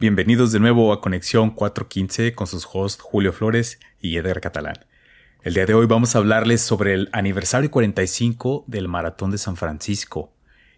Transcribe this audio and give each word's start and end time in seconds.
Bienvenidos 0.00 0.50
de 0.50 0.60
nuevo 0.60 0.94
a 0.94 1.02
Conexión 1.02 1.50
415 1.50 2.32
con 2.32 2.46
sus 2.46 2.66
hosts 2.72 3.02
Julio 3.02 3.34
Flores 3.34 3.78
y 4.00 4.16
Eder 4.16 4.40
Catalán. 4.40 4.86
El 5.42 5.52
día 5.52 5.66
de 5.66 5.74
hoy 5.74 5.84
vamos 5.84 6.14
a 6.14 6.20
hablarles 6.20 6.62
sobre 6.62 6.94
el 6.94 7.10
aniversario 7.12 7.70
45 7.70 8.64
del 8.66 8.88
Maratón 8.88 9.30
de 9.30 9.36
San 9.36 9.58
Francisco. 9.58 10.32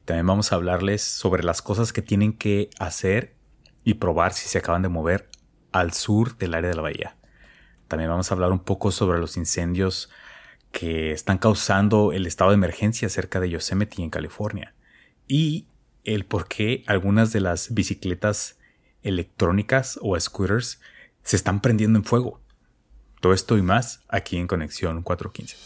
También 0.06 0.26
vamos 0.26 0.50
a 0.50 0.56
hablarles 0.56 1.02
sobre 1.02 1.44
las 1.44 1.62
cosas 1.62 1.92
que 1.92 2.02
tienen 2.02 2.32
que 2.32 2.68
hacer 2.80 3.36
y 3.84 3.94
probar 3.94 4.32
si 4.32 4.48
se 4.48 4.58
acaban 4.58 4.82
de 4.82 4.88
mover 4.88 5.28
al 5.70 5.92
sur 5.92 6.36
del 6.36 6.54
área 6.54 6.70
de 6.70 6.74
la 6.74 6.82
bahía. 6.82 7.14
También 7.86 8.10
vamos 8.10 8.28
a 8.28 8.34
hablar 8.34 8.50
un 8.50 8.64
poco 8.64 8.90
sobre 8.90 9.20
los 9.20 9.36
incendios 9.36 10.10
que 10.72 11.12
están 11.12 11.38
causando 11.38 12.12
el 12.12 12.26
estado 12.26 12.50
de 12.50 12.56
emergencia 12.56 13.08
cerca 13.08 13.38
de 13.38 13.50
Yosemite 13.50 14.02
en 14.02 14.10
California. 14.10 14.74
Y 15.28 15.68
el 16.02 16.24
por 16.24 16.48
qué 16.48 16.82
algunas 16.88 17.32
de 17.32 17.38
las 17.38 17.72
bicicletas 17.72 18.58
electrónicas 19.02 19.98
o 20.02 20.18
scooters 20.18 20.80
se 21.22 21.36
están 21.36 21.60
prendiendo 21.60 21.98
en 21.98 22.04
fuego. 22.04 22.40
Todo 23.20 23.32
esto 23.32 23.56
y 23.56 23.62
más 23.62 24.02
aquí 24.08 24.36
en 24.36 24.46
Conexión 24.48 25.02
415. 25.02 25.56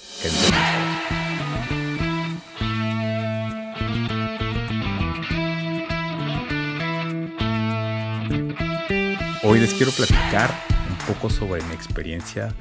Hoy 9.42 9.60
les 9.60 9.74
quiero 9.74 9.92
platicar 9.92 10.50
un 10.90 11.14
poco 11.14 11.30
sobre 11.30 11.62
mi 11.62 11.72
experiencia 11.72 12.54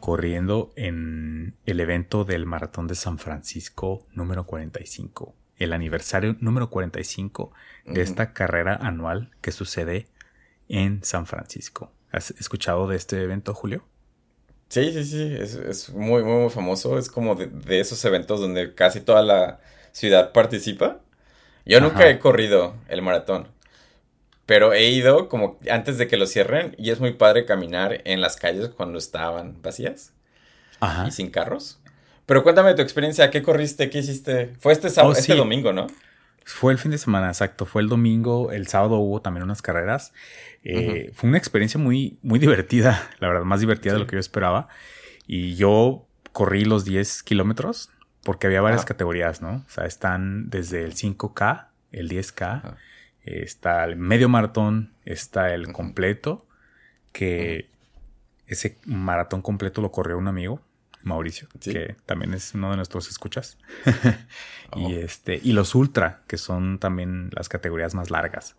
corriendo 0.00 0.72
en 0.74 1.54
el 1.66 1.80
evento 1.80 2.24
del 2.24 2.46
Maratón 2.46 2.86
de 2.86 2.94
San 2.94 3.18
Francisco 3.18 4.06
número 4.14 4.46
45, 4.46 5.34
el 5.58 5.72
aniversario 5.74 6.36
número 6.40 6.70
45 6.70 7.52
de 7.84 8.00
esta 8.00 8.32
carrera 8.32 8.74
anual 8.80 9.30
que 9.42 9.52
sucede 9.52 10.06
en 10.70 11.04
San 11.04 11.26
Francisco. 11.26 11.92
¿Has 12.12 12.30
escuchado 12.32 12.88
de 12.88 12.96
este 12.96 13.22
evento, 13.22 13.52
Julio? 13.54 13.84
Sí, 14.68 14.92
sí, 14.92 15.04
sí, 15.04 15.36
es, 15.36 15.90
muy, 15.90 16.22
muy, 16.22 16.48
famoso. 16.48 16.96
Es 16.96 17.10
como 17.10 17.34
de, 17.34 17.80
esos 17.80 18.04
eventos 18.04 18.40
donde 18.40 18.74
casi 18.74 19.00
toda 19.00 19.22
la 19.22 19.60
ciudad 19.92 20.32
participa. 20.32 21.00
Yo 21.66 21.80
nunca 21.80 22.08
he 22.08 22.18
corrido 22.18 22.74
el 22.88 23.02
maratón, 23.02 23.48
pero 24.46 24.72
he 24.72 24.88
ido 24.88 25.28
como 25.28 25.58
antes 25.70 25.98
de 25.98 26.08
que 26.08 26.16
lo 26.16 26.26
cierren 26.26 26.74
y 26.78 26.90
es 26.90 27.00
muy 27.00 27.12
padre 27.12 27.44
caminar 27.44 28.00
en 28.04 28.20
las 28.20 28.36
calles 28.36 28.70
cuando 28.70 28.98
estaban 28.98 29.60
vacías 29.60 30.12
Ajá. 30.80 31.06
y 31.06 31.10
sin 31.10 31.30
carros. 31.30 31.78
Pero 32.26 32.42
cuéntame 32.44 32.74
tu 32.74 32.82
experiencia, 32.82 33.30
¿qué 33.30 33.42
corriste? 33.42 33.90
¿Qué 33.90 33.98
hiciste? 33.98 34.54
Fue 34.60 34.72
este, 34.72 34.88
sábado, 34.88 35.14
oh, 35.14 35.18
este 35.18 35.34
domingo, 35.34 35.72
¿no? 35.72 35.88
Fue 36.52 36.72
el 36.72 36.78
fin 36.78 36.90
de 36.90 36.98
semana, 36.98 37.28
exacto. 37.28 37.66
Fue 37.66 37.82
el 37.82 37.88
domingo. 37.88 38.52
El 38.52 38.66
sábado 38.66 38.96
hubo 38.96 39.22
también 39.22 39.44
unas 39.44 39.62
carreras. 39.62 40.12
Eh, 40.62 41.10
fue 41.14 41.28
una 41.28 41.38
experiencia 41.38 41.80
muy, 41.80 42.18
muy 42.22 42.38
divertida, 42.38 43.10
la 43.18 43.28
verdad, 43.28 43.44
más 43.44 43.60
divertida 43.60 43.94
de 43.94 43.98
lo 44.00 44.06
que 44.06 44.16
yo 44.16 44.20
esperaba. 44.20 44.68
Y 45.26 45.54
yo 45.54 46.06
corrí 46.32 46.64
los 46.64 46.84
10 46.84 47.22
kilómetros 47.22 47.90
porque 48.22 48.46
había 48.46 48.60
varias 48.60 48.84
categorías, 48.84 49.40
¿no? 49.40 49.64
O 49.66 49.70
sea, 49.70 49.86
están 49.86 50.50
desde 50.50 50.84
el 50.84 50.94
5K, 50.94 51.68
el 51.92 52.10
10K, 52.10 52.76
está 53.24 53.84
el 53.84 53.96
medio 53.96 54.28
maratón, 54.28 54.92
está 55.04 55.54
el 55.54 55.72
completo, 55.72 56.46
que 57.12 57.70
ese 58.46 58.76
maratón 58.84 59.40
completo 59.40 59.80
lo 59.80 59.90
corrió 59.90 60.18
un 60.18 60.28
amigo 60.28 60.60
Mauricio, 61.02 61.48
que 61.60 61.96
también 62.06 62.34
es 62.34 62.54
uno 62.54 62.70
de 62.70 62.76
nuestros 62.76 63.08
escuchas. 63.08 63.58
y 64.76 64.94
este, 64.94 65.40
y 65.42 65.52
los 65.52 65.74
ultra, 65.74 66.20
que 66.26 66.36
son 66.36 66.78
también 66.78 67.30
las 67.32 67.48
categorías 67.48 67.94
más 67.94 68.10
largas, 68.10 68.56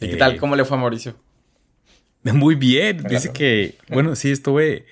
¿Y 0.00 0.10
qué 0.10 0.16
tal? 0.16 0.34
Eh, 0.34 0.36
¿Cómo 0.38 0.54
le 0.54 0.64
fue 0.64 0.76
a 0.76 0.80
Mauricio? 0.80 1.16
Muy 2.22 2.54
bien. 2.54 3.02
Dice 3.04 3.32
que, 3.32 3.78
bueno, 3.88 4.16
sí, 4.16 4.30
estuve. 4.30 4.86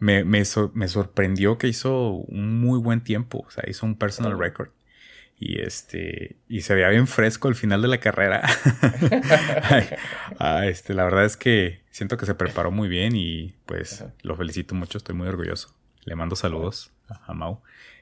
Me, 0.00 0.24
me, 0.24 0.44
sorprendió 0.44 1.58
que 1.58 1.66
hizo 1.66 2.10
un 2.10 2.60
muy 2.60 2.78
buen 2.78 3.02
tiempo. 3.02 3.44
O 3.46 3.50
sea, 3.50 3.64
hizo 3.68 3.84
un 3.84 3.96
personal 3.96 4.38
record. 4.38 4.70
Y 5.40 5.60
este. 5.60 6.36
Y 6.48 6.62
se 6.62 6.74
veía 6.74 6.88
bien 6.88 7.06
fresco 7.06 7.48
al 7.48 7.54
final 7.54 7.82
de 7.82 7.88
la 7.88 7.98
carrera. 7.98 8.42
Ah, 10.40 10.66
este, 10.66 10.94
la 10.94 11.04
verdad 11.04 11.24
es 11.24 11.36
que 11.36 11.80
siento 11.90 12.16
que 12.16 12.24
se 12.24 12.34
preparó 12.34 12.70
muy 12.70 12.88
bien 12.88 13.16
y 13.16 13.54
pues 13.66 14.04
lo 14.22 14.36
felicito 14.36 14.74
mucho, 14.74 14.98
estoy 14.98 15.16
muy 15.16 15.26
orgulloso. 15.26 15.74
Le 16.04 16.14
mando 16.14 16.36
saludos 16.36 16.92
a, 17.08 17.34
Mau. 17.34 17.60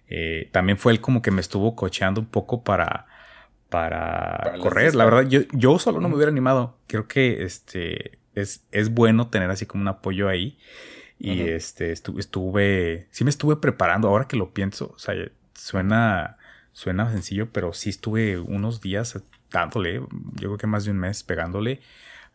Eh, 0.09 0.51
también 0.53 0.77
fue 0.77 0.93
él 0.93 1.01
como 1.01 1.23
que 1.23 1.31
me 1.31 1.41
estuvo 1.41 1.75
cocheando 1.75 2.21
un 2.21 2.27
poco 2.27 2.63
para, 2.63 3.07
para, 3.71 4.55
correr. 4.61 4.95
La 4.95 5.05
verdad, 5.05 5.27
yo, 5.29 5.41
yo 5.53 5.79
solo 5.79 6.01
no 6.01 6.09
me 6.09 6.17
hubiera 6.17 6.31
animado. 6.31 6.79
Creo 6.87 7.09
que 7.09 7.43
este 7.43 8.19
es, 8.35 8.65
es 8.71 8.91
bueno 8.91 9.29
tener 9.29 9.51
así 9.51 9.67
como 9.67 9.83
un 9.83 9.89
apoyo 9.89 10.29
ahí. 10.29 10.59
Y 11.19 11.41
este 11.41 11.93
estuve, 11.93 13.09
sí 13.11 13.25
me 13.25 13.31
estuve 13.31 13.57
preparando. 13.57 14.09
Ahora 14.09 14.29
que 14.29 14.37
lo 14.37 14.53
pienso, 14.53 14.93
o 14.95 14.99
sea, 14.99 15.15
suena, 15.55 16.37
suena 16.77 17.11
sencillo, 17.11 17.49
pero 17.53 17.73
sí 17.73 17.89
estuve 17.89 18.39
unos 18.39 18.83
días 18.83 19.19
dándole, 19.51 19.95
yo 19.95 20.09
creo 20.35 20.59
que 20.59 20.67
más 20.67 20.85
de 20.85 20.91
un 20.91 20.99
mes 20.99 21.23
pegándole. 21.23 21.81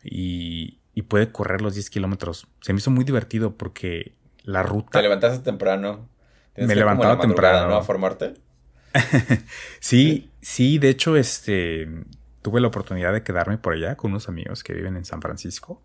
Y, 0.04 0.80
y 0.96 1.04
puede 1.04 1.32
correr 1.32 1.62
los 1.62 1.76
10 1.76 1.92
kilómetros. 1.92 2.48
Se 2.60 2.74
me 2.74 2.80
hizo 2.80 2.90
muy 2.90 3.06
divertido 3.06 3.56
porque 3.56 4.16
la 4.44 4.64
ruta... 4.64 4.98
Te 4.98 5.04
levantaste 5.04 5.44
temprano. 5.44 6.10
Me 6.56 6.74
levantaba 6.74 7.20
temprano. 7.20 7.68
¿no? 7.68 7.76
A 7.76 7.84
formarte. 7.84 8.34
sí, 9.80 10.32
sí, 10.42 10.80
de 10.80 10.90
hecho, 10.90 11.18
este, 11.18 11.88
tuve 12.42 12.62
la 12.62 12.70
oportunidad 12.70 13.14
de 13.14 13.22
quedarme 13.22 13.60
por 13.60 13.74
allá 13.74 13.96
con 13.96 14.10
unos 14.10 14.28
amigos 14.28 14.64
que 14.64 14.74
viven 14.74 14.98
en 14.98 15.06
San 15.06 15.22
Francisco. 15.22 15.84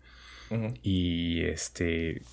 Y 0.81 1.43
este, 1.43 2.23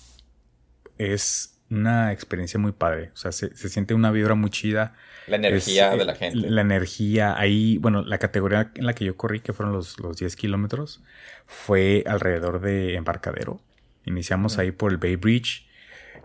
es 0.97 1.54
una 1.75 2.11
experiencia 2.11 2.59
muy 2.59 2.71
padre. 2.71 3.11
O 3.13 3.17
sea, 3.17 3.31
se, 3.31 3.53
siente 3.55 3.93
una 3.93 4.11
vibra 4.11 4.35
muy 4.35 4.49
chida. 4.49 4.93
La 5.27 5.35
energía 5.35 5.91
de 5.95 6.05
la 6.05 6.13
eh, 6.13 6.15
gente. 6.15 6.49
La 6.49 6.61
energía. 6.61 7.37
Ahí, 7.37 7.77
bueno, 7.77 8.03
la 8.03 8.17
categoría 8.17 8.71
en 8.75 8.85
la 8.85 8.93
que 8.93 9.05
yo 9.05 9.17
corrí, 9.17 9.39
que 9.41 9.53
fueron 9.53 9.73
los, 9.73 9.99
los 9.99 10.17
10 10.17 10.35
kilómetros, 10.35 11.03
fue 11.45 12.03
alrededor 12.07 12.61
de 12.61 12.95
Embarcadero. 12.95 13.59
Iniciamos 14.05 14.57
ahí 14.57 14.71
por 14.71 14.91
el 14.91 14.97
Bay 14.97 15.15
Bridge. 15.15 15.67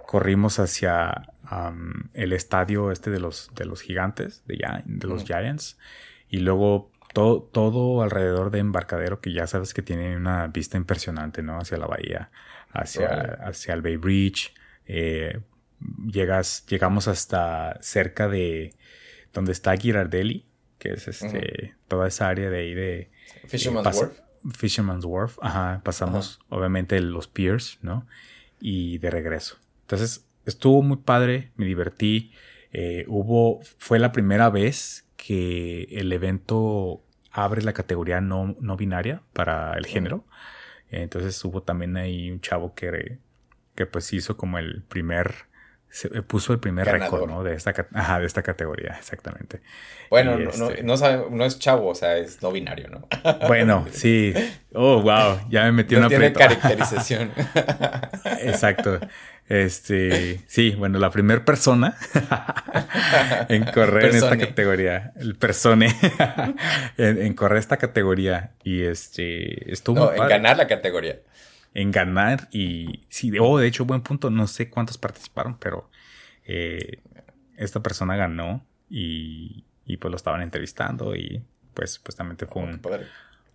Corrimos 0.07 0.59
hacia 0.59 1.29
el 2.15 2.33
estadio 2.33 2.91
este 2.91 3.11
de 3.11 3.21
los, 3.21 3.51
de 3.55 3.65
los 3.65 3.81
gigantes, 3.81 4.43
de, 4.47 4.59
de 4.85 5.07
los 5.07 5.25
Giants. 5.25 5.79
Y 6.29 6.39
luego 6.39 6.91
todo, 7.13 7.43
todo 7.43 8.03
alrededor 8.03 8.51
de 8.51 8.61
Embarcadero, 8.61 9.21
que 9.21 9.33
ya 9.33 9.47
sabes 9.47 9.75
que 9.75 9.83
tiene 9.83 10.17
una 10.17 10.47
vista 10.47 10.77
impresionante, 10.77 11.43
¿no? 11.43 11.59
Hacia 11.59 11.77
la 11.77 11.87
bahía, 11.87 12.31
hacia, 12.73 13.39
hacia 13.43 13.75
el 13.75 13.83
Bay 13.83 13.97
Bridge. 13.97 14.55
Eh, 14.93 15.41
llegas, 16.11 16.67
llegamos 16.67 17.07
hasta 17.07 17.79
cerca 17.81 18.29
de 18.29 18.75
donde 19.33 19.53
está 19.53 19.77
Girardelli, 19.77 20.47
que 20.79 20.95
es 20.95 21.07
este, 21.07 21.77
toda 21.87 22.09
esa 22.09 22.27
área 22.27 22.51
de 22.51 22.59
ahí 22.59 22.75
de... 22.75 23.11
Fisherman's 23.47 23.97
Wharf. 23.97 24.19
Fisherman's 24.53 25.05
Wharf, 25.05 25.39
ajá, 25.43 25.81
pasamos 25.85 26.41
obviamente 26.49 27.01
los 27.01 27.29
piers, 27.29 27.79
¿no? 27.83 28.05
Y 28.61 28.99
de 28.99 29.11
regreso. 29.11 29.59
Entonces, 29.83 30.27
estuvo 30.45 30.83
muy 30.83 30.97
padre, 30.97 31.53
me 31.55 31.67
divertí. 31.67 32.33
Eh, 32.73 33.05
hubo, 33.07 33.61
fue 33.79 34.01
la 34.01 34.11
primera 34.11 34.51
vez 34.51 35.07
que 35.17 35.85
el 35.91 36.13
evento 36.13 37.05
abre 37.31 37.63
la 37.63 37.75
categoría 37.75 38.21
no, 38.21 38.57
no 38.61 38.77
binaria 38.77 39.23
para 39.33 39.75
el 39.75 39.87
género. 39.87 40.25
Entonces 40.91 41.45
hubo 41.45 41.63
también 41.63 41.97
ahí 41.97 42.33
un 42.33 42.41
chavo 42.41 42.75
que 42.75 43.21
que 43.81 43.87
pues 43.87 44.13
hizo 44.13 44.37
como 44.37 44.59
el 44.59 44.83
primer, 44.83 45.47
se 45.89 46.09
eh, 46.09 46.21
puso 46.21 46.53
el 46.53 46.59
primer 46.59 46.87
récord, 46.87 47.27
¿no? 47.27 47.43
De 47.43 47.55
esta, 47.55 47.73
de 47.73 48.27
esta 48.27 48.43
categoría, 48.43 48.95
exactamente. 48.99 49.63
Bueno, 50.11 50.37
no, 50.37 50.51
este 50.51 50.83
no, 50.83 50.97
no, 51.31 51.45
es 51.47 51.59
chavo, 51.59 51.89
o 51.89 51.95
sea, 51.95 52.19
es 52.19 52.43
no 52.43 52.53
binario, 52.53 52.89
¿no? 52.91 53.09
Bueno, 53.49 53.87
sí. 53.91 54.35
Oh, 54.75 55.01
wow, 55.01 55.41
ya 55.49 55.65
me 55.65 55.73
metí 55.73 55.95
no 55.95 56.01
una 56.01 56.09
tiene 56.09 56.31
caracterización. 56.31 57.33
Exacto. 58.43 59.01
Este, 59.49 60.43
sí, 60.47 60.73
bueno, 60.73 60.99
la 60.99 61.11
primera 61.11 61.43
persona 61.43 61.97
en 63.49 63.65
correr 63.65 64.11
en 64.11 64.17
esta 64.17 64.37
categoría, 64.37 65.15
el 65.17 65.37
persone, 65.37 65.89
en, 66.99 67.33
correr 67.33 67.59
esta 67.59 67.79
categoría 67.79 68.51
y 68.63 68.83
este, 68.83 69.73
estuvo. 69.73 70.01
No, 70.01 70.13
en 70.13 70.29
ganar 70.29 70.59
la 70.59 70.67
categoría 70.67 71.17
en 71.75 71.91
ganar 71.91 72.49
y 72.51 73.05
sí, 73.09 73.33
oh, 73.41 73.59
de 73.59 73.67
hecho, 73.67 73.85
buen 73.85 74.03
punto, 74.03 74.31
no 74.31 74.47
sé 74.47 74.71
cuántos 74.71 74.99
participaron, 74.99 75.59
pero 75.59 75.91
eh, 76.45 77.03
esta 77.57 77.81
persona 77.83 78.17
ganó 78.17 78.67
y, 78.89 79.65
y, 79.85 79.97
pues 79.99 80.11
lo 80.11 80.17
estaban 80.17 80.43
entrevistando 80.43 81.15
y 81.15 81.45
pues 81.75 81.93
supuestamente 81.93 82.47
fue, 82.47 82.63
un, 82.63 82.81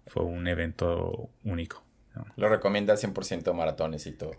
fue 0.08 0.24
un 0.24 0.48
evento 0.48 1.30
único. 1.44 1.84
Lo 2.38 2.48
recomienda 2.48 2.96
100% 2.96 3.54
maratones 3.54 4.08
y 4.08 4.14
todo. 4.14 4.32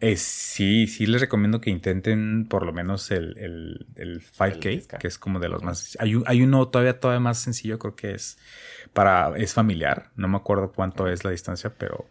Eh, 0.00 0.16
sí, 0.16 0.86
sí 0.86 1.06
les 1.06 1.20
recomiendo 1.20 1.60
que 1.60 1.70
intenten 1.70 2.46
por 2.48 2.66
lo 2.66 2.72
menos 2.72 3.10
el, 3.10 3.38
el, 3.38 3.86
el 3.96 4.22
5K, 4.22 4.98
que 4.98 5.06
es 5.06 5.18
como 5.18 5.38
de 5.38 5.48
los 5.48 5.62
más... 5.62 5.96
Hay, 6.00 6.20
hay 6.26 6.42
uno 6.42 6.68
todavía, 6.68 7.00
todavía 7.00 7.20
más 7.20 7.38
sencillo, 7.38 7.78
creo 7.78 7.96
que 7.96 8.12
es 8.12 8.38
para... 8.92 9.36
es 9.36 9.54
familiar, 9.54 10.10
no 10.16 10.28
me 10.28 10.36
acuerdo 10.36 10.72
cuánto 10.72 11.08
es 11.08 11.24
la 11.24 11.30
distancia, 11.30 11.72
pero 11.78 12.08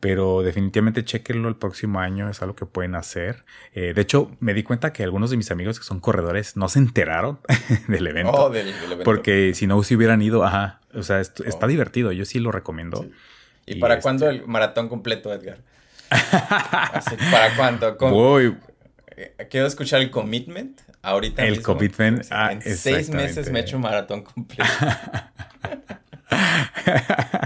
pero 0.00 0.42
definitivamente 0.42 1.04
chequenlo 1.04 1.48
el 1.48 1.56
próximo 1.56 2.00
año, 2.00 2.28
es 2.30 2.40
algo 2.42 2.54
que 2.54 2.66
pueden 2.66 2.94
hacer. 2.94 3.44
Eh, 3.72 3.92
de 3.94 4.00
hecho, 4.00 4.30
me 4.40 4.54
di 4.54 4.62
cuenta 4.62 4.92
que 4.92 5.02
algunos 5.02 5.30
de 5.30 5.36
mis 5.36 5.50
amigos 5.50 5.78
que 5.78 5.84
son 5.84 6.00
corredores 6.00 6.56
no 6.56 6.68
se 6.68 6.78
enteraron 6.78 7.40
del 7.88 8.06
evento. 8.06 8.32
Oh, 8.32 8.50
del, 8.50 8.68
evento. 8.68 9.04
Porque 9.04 9.54
si 9.54 9.66
no 9.66 9.82
se 9.82 9.96
hubieran 9.96 10.22
ido, 10.22 10.44
ajá, 10.44 10.80
o 10.94 11.02
sea, 11.02 11.20
está 11.20 11.66
oh. 11.66 11.68
divertido, 11.68 12.12
yo 12.12 12.24
sí 12.24 12.38
lo 12.38 12.52
recomiendo. 12.52 13.06
¿Y, 13.66 13.76
para 13.76 14.00
cuándo 14.00 14.30
este 14.30 14.42
el 14.42 14.48
maratón 14.48 14.88
completo, 14.88 15.32
Edgar? 15.32 15.58
¿Para 17.30 17.56
cuándo? 17.56 17.96
Voy. 17.98 18.56
Eh, 19.16 19.48
quiero 19.50 19.66
escuchar 19.66 20.00
el 20.00 20.10
commitment 20.10 20.80
ahorita. 21.02 21.44
El 21.44 21.60
commitment. 21.60 22.24
Ah, 22.30 22.52
en 22.52 22.62
seis 22.62 23.10
meses 23.10 23.50
me 23.50 23.58
he 23.58 23.62
hecho 23.62 23.76
un 23.76 23.82
maratón 23.82 24.22
completo. 24.22 24.64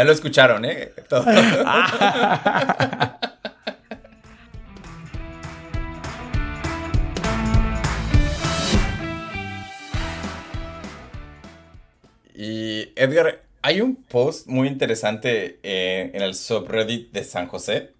ya 0.00 0.04
lo 0.04 0.12
escucharon, 0.12 0.64
¿eh? 0.64 0.92
y 12.34 12.92
Edgar, 12.96 13.42
hay 13.60 13.82
un 13.82 13.96
post 13.96 14.46
muy 14.46 14.68
interesante 14.68 15.58
eh, 15.62 16.10
en 16.14 16.22
el 16.22 16.34
subreddit 16.34 17.12
de 17.12 17.24
San 17.24 17.46
José. 17.46 17.90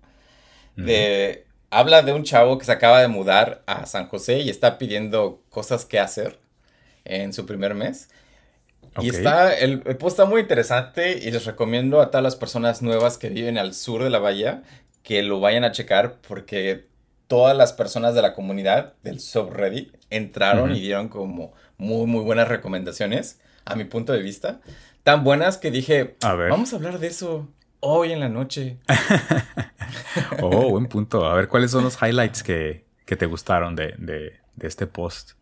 De, 0.76 1.44
habla 1.69 2.00
de 2.00 2.14
un 2.14 2.25
chavo 2.25 2.56
que 2.56 2.64
se 2.64 2.73
acaba 2.73 3.02
de 3.02 3.08
mudar 3.08 3.62
a 3.67 3.85
San 3.85 4.08
José 4.08 4.38
y 4.38 4.49
está 4.49 4.79
pidiendo 4.79 5.43
cosas 5.50 5.85
que 5.85 5.99
hacer 5.99 6.38
en 7.05 7.35
su 7.35 7.44
primer 7.44 7.75
mes. 7.75 8.08
Y 9.00 9.08
está, 9.08 9.54
el, 9.54 9.81
post 9.81 10.19
está 10.19 10.25
muy 10.25 10.40
interesante 10.40 11.19
y 11.19 11.31
les 11.31 11.44
recomiendo 11.44 12.00
a 12.00 12.10
todas 12.10 12.25
las 12.25 12.37
personas 12.37 12.82
nuevas 12.82 13.19
que 13.19 13.28
viven 13.28 13.56
al 13.56 13.75
sur 13.75 14.02
de 14.02 14.10
la 14.10 14.19
bahía 14.19 14.62
que 15.02 15.22
lo 15.22 15.40
vayan 15.40 15.64
a 15.64 15.72
checar 15.72 16.16
porque 16.26 16.87
todas 17.28 17.56
las 17.56 17.72
personas 17.72 18.14
de 18.14 18.22
la 18.22 18.34
comunidad 18.34 18.94
del 19.02 19.20
subreddit 19.20 19.94
entraron 20.10 20.75
y 20.75 20.81
dieron 20.81 21.08
como 21.08 21.52
muy, 21.78 22.06
muy 22.06 22.25
buenas 22.25 22.48
recomendaciones 22.48 23.40
a 23.64 23.76
mi 23.76 23.84
punto 23.84 24.12
de 24.12 24.20
vista. 24.20 24.60
Tan 25.04 25.22
buenas 25.25 25.56
que 25.56 25.70
dije, 25.70 26.16
vamos 26.20 26.72
a 26.72 26.76
hablar 26.76 26.98
de 26.98 27.06
eso 27.06 27.48
hoy 27.78 28.12
en 28.12 28.20
la 28.20 28.28
noche. 28.28 28.78
oh, 30.42 30.70
buen 30.70 30.87
punto. 30.87 31.25
A 31.25 31.34
ver, 31.34 31.48
¿cuáles 31.48 31.70
son 31.70 31.84
los 31.84 31.96
highlights 32.02 32.42
que, 32.42 32.84
te 33.06 33.26
gustaron 33.26 33.75
de, 33.76 33.94
de, 33.98 34.34
de 34.56 34.69
este 34.69 34.87
post? 34.87 35.32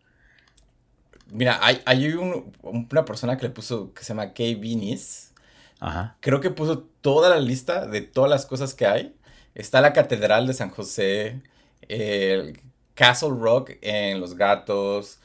Mira, 1.31 1.59
hay, 1.61 1.81
hay 1.85 2.13
una 2.13 3.05
persona 3.05 3.37
que 3.37 3.43
le 3.43 3.49
puso, 3.49 3.93
que 3.93 4.03
se 4.03 4.09
llama 4.09 4.33
Kay 4.33 4.55
Vinis. 4.55 5.31
Ajá. 5.79 6.17
Creo 6.19 6.41
que 6.41 6.49
puso 6.49 6.79
toda 7.01 7.29
la 7.29 7.39
lista 7.39 7.85
de 7.85 8.01
todas 8.01 8.29
las 8.29 8.45
cosas 8.45 8.73
que 8.73 8.85
hay. 8.85 9.15
Está 9.55 9.81
la 9.81 9.93
Catedral 9.93 10.47
de 10.47 10.53
San 10.53 10.69
José, 10.69 11.41
el 11.87 12.59
Castle 12.95 13.31
Rock 13.39 13.71
en 13.81 14.19
Los 14.19 14.35
Gatos, 14.35 15.19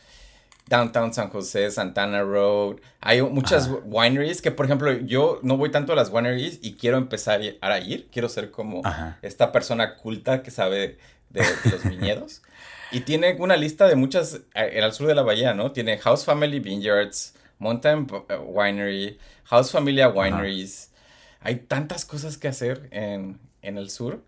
Downtown 0.66 1.12
San 1.12 1.28
José, 1.28 1.70
Santana 1.70 2.22
Road. 2.22 2.76
Hay 3.00 3.20
muchas 3.22 3.68
wineries 3.84 4.40
que, 4.40 4.50
por 4.50 4.66
ejemplo, 4.66 4.92
yo 4.92 5.40
no 5.42 5.56
voy 5.56 5.70
tanto 5.70 5.92
a 5.92 5.96
las 5.96 6.10
wineries 6.10 6.58
y 6.62 6.74
quiero 6.74 6.96
empezar 6.96 7.40
a 7.60 7.78
ir. 7.80 8.08
Quiero 8.10 8.28
ser 8.28 8.50
como 8.50 8.82
esta 9.22 9.52
persona 9.52 9.96
culta 9.96 10.42
que 10.42 10.50
sabe 10.50 10.98
de, 11.30 11.42
de 11.42 11.70
los 11.70 11.84
viñedos. 11.84 12.42
Y 12.90 13.00
tiene 13.00 13.36
una 13.38 13.56
lista 13.56 13.86
de 13.88 13.96
muchas 13.96 14.34
eh, 14.54 14.70
en 14.72 14.84
el 14.84 14.92
sur 14.92 15.06
de 15.06 15.14
la 15.14 15.22
bahía, 15.22 15.54
¿no? 15.54 15.72
Tiene 15.72 15.98
House 15.98 16.24
Family 16.24 16.60
Vineyards, 16.60 17.34
Mountain 17.58 18.06
eh, 18.28 18.36
Winery, 18.36 19.18
House 19.44 19.70
Familia 19.70 20.08
Wineries. 20.08 20.92
Hay 21.40 21.56
tantas 21.56 22.04
cosas 22.04 22.38
que 22.38 22.48
hacer 22.48 22.88
en, 22.90 23.38
el 23.62 23.90
sur. 23.90 24.22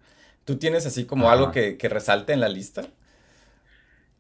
¿Tú 0.45 0.57
tienes 0.57 0.87
así 0.87 1.05
como 1.07 1.31
algo 1.31 1.51
que, 1.51 1.79
resalte 1.83 2.33
en 2.33 2.41
la 2.41 2.49
lista? 2.49 2.87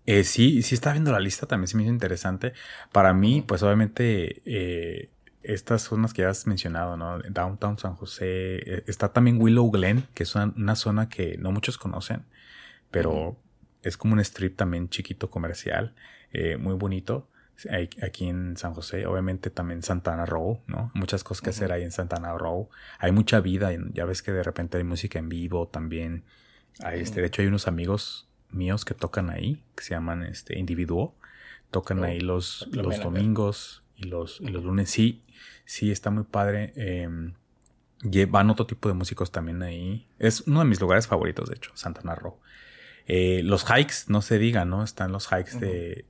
Eh, 0.06 0.24
sí, 0.24 0.62
sí 0.62 0.74
está 0.74 0.92
viendo 0.92 1.12
la 1.12 1.20
lista, 1.20 1.46
también 1.46 1.68
se 1.68 1.76
me 1.76 1.82
hizo 1.82 1.92
interesante. 1.92 2.52
Para 2.92 3.12
mí, 3.12 3.42
pues 3.46 3.62
obviamente, 3.62 5.10
estas 5.42 5.82
zonas 5.82 6.14
que 6.14 6.22
ya 6.22 6.30
has 6.30 6.46
mencionado, 6.46 6.96
¿no? 6.96 7.18
Downtown 7.18 7.78
San 7.78 7.96
José, 7.96 8.84
está 8.86 9.12
también 9.12 9.40
Willow 9.40 9.70
Glen, 9.70 10.06
que 10.14 10.22
es 10.22 10.34
una, 10.34 10.76
zona 10.76 11.08
que 11.08 11.36
no 11.38 11.52
muchos 11.52 11.76
conocen, 11.78 12.24
pero 12.90 13.36
es 13.86 13.96
como 13.96 14.14
un 14.14 14.20
strip 14.20 14.56
también 14.56 14.88
chiquito 14.88 15.30
comercial, 15.30 15.94
eh, 16.32 16.56
muy 16.56 16.74
bonito. 16.74 17.28
aquí 18.02 18.28
en 18.28 18.56
San 18.56 18.74
José, 18.74 19.06
obviamente 19.06 19.48
también 19.48 19.82
Santana 19.82 20.26
Row, 20.26 20.60
¿no? 20.66 20.90
Muchas 20.94 21.24
cosas 21.24 21.42
que 21.42 21.50
hacer 21.50 21.72
ahí 21.72 21.82
en 21.82 21.92
Santana 21.92 22.36
Row. 22.36 22.68
Hay 22.98 23.12
mucha 23.12 23.40
vida, 23.40 23.70
ya 23.94 24.04
ves 24.04 24.22
que 24.22 24.32
de 24.32 24.42
repente 24.42 24.76
hay 24.76 24.84
música 24.84 25.18
en 25.18 25.28
vivo 25.28 25.68
también. 25.68 26.24
Hay, 26.80 27.00
este, 27.00 27.20
de 27.20 27.28
hecho 27.28 27.40
hay 27.40 27.48
unos 27.48 27.66
amigos 27.66 28.28
míos 28.50 28.84
que 28.84 28.92
tocan 28.92 29.30
ahí, 29.30 29.62
que 29.74 29.84
se 29.84 29.94
llaman 29.94 30.24
este 30.24 30.58
Individuo. 30.58 31.14
Tocan 31.70 32.00
oh, 32.00 32.04
ahí 32.04 32.20
los, 32.20 32.68
los 32.72 33.00
domingos 33.00 33.82
y 33.96 34.04
los, 34.04 34.40
y 34.40 34.48
los 34.48 34.62
lunes. 34.64 34.90
Sí, 34.90 35.22
sí, 35.64 35.90
está 35.90 36.10
muy 36.10 36.24
padre. 36.24 36.72
Eh, 36.76 37.08
van 38.28 38.50
otro 38.50 38.66
tipo 38.66 38.88
de 38.88 38.94
músicos 38.94 39.30
también 39.30 39.62
ahí. 39.62 40.06
Es 40.18 40.42
uno 40.42 40.60
de 40.60 40.66
mis 40.66 40.80
lugares 40.80 41.06
favoritos, 41.06 41.48
de 41.48 41.56
hecho, 41.56 41.70
Santana 41.74 42.14
Row. 42.14 42.38
Eh, 43.06 43.42
los 43.44 43.64
hikes, 43.64 44.08
no 44.08 44.20
se 44.22 44.38
diga, 44.38 44.64
¿no? 44.64 44.82
Están 44.82 45.12
los 45.12 45.28
hikes 45.28 45.58
de, 45.58 46.04